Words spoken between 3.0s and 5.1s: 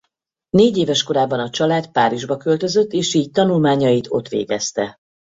így tanulmányait ott végezte.